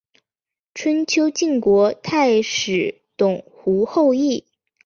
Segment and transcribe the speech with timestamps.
[0.73, 4.45] 春秋晋国太史董狐后裔。